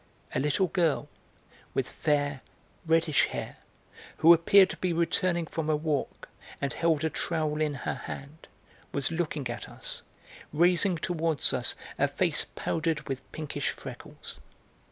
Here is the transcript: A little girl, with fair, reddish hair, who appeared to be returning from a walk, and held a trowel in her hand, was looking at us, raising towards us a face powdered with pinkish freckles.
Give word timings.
A 0.33 0.39
little 0.39 0.65
girl, 0.65 1.09
with 1.75 1.91
fair, 1.91 2.41
reddish 2.87 3.27
hair, 3.27 3.57
who 4.17 4.33
appeared 4.33 4.71
to 4.71 4.77
be 4.77 4.93
returning 4.93 5.45
from 5.45 5.69
a 5.69 5.75
walk, 5.75 6.27
and 6.59 6.73
held 6.73 7.03
a 7.03 7.09
trowel 7.11 7.61
in 7.61 7.75
her 7.75 7.93
hand, 7.93 8.47
was 8.91 9.11
looking 9.11 9.47
at 9.47 9.69
us, 9.69 10.01
raising 10.51 10.97
towards 10.97 11.53
us 11.53 11.75
a 11.99 12.07
face 12.07 12.47
powdered 12.55 13.07
with 13.07 13.31
pinkish 13.31 13.69
freckles. 13.69 14.39